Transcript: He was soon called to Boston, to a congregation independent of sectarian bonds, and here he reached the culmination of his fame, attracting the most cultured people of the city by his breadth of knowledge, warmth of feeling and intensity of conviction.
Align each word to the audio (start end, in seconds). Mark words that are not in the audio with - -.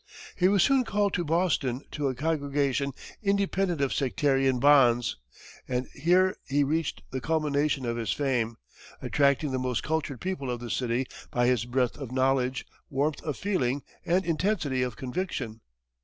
He 0.35 0.47
was 0.47 0.63
soon 0.63 0.83
called 0.83 1.13
to 1.13 1.23
Boston, 1.23 1.83
to 1.91 2.07
a 2.07 2.15
congregation 2.15 2.91
independent 3.21 3.81
of 3.81 3.93
sectarian 3.93 4.59
bonds, 4.59 5.15
and 5.67 5.85
here 5.93 6.35
he 6.47 6.63
reached 6.63 7.03
the 7.11 7.21
culmination 7.21 7.85
of 7.85 7.97
his 7.97 8.11
fame, 8.11 8.57
attracting 8.99 9.51
the 9.51 9.59
most 9.59 9.83
cultured 9.83 10.19
people 10.19 10.49
of 10.49 10.59
the 10.59 10.71
city 10.71 11.05
by 11.29 11.45
his 11.45 11.65
breadth 11.65 11.99
of 11.99 12.11
knowledge, 12.11 12.65
warmth 12.89 13.21
of 13.21 13.37
feeling 13.37 13.83
and 14.03 14.25
intensity 14.25 14.81
of 14.81 14.95
conviction. 14.95 15.61